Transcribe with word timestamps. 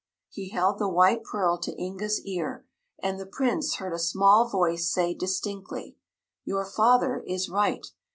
He 0.29 0.49
held 0.49 0.79
the 0.79 0.89
white 0.89 1.21
pearl 1.23 1.59
to 1.59 1.79
Inga's 1.79 2.25
ear 2.25 2.65
and 3.03 3.19
the 3.19 3.27
Prince 3.27 3.75
heard 3.75 3.93
a 3.93 3.99
small 3.99 4.49
voice 4.49 4.89
say 4.91 5.13
distinctly: 5.13 5.95
"Your 6.43 6.65
father 6.65 7.23
is 7.27 7.49
right. 7.49 7.85